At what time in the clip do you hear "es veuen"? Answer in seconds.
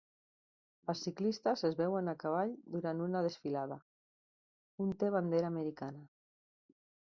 1.69-2.09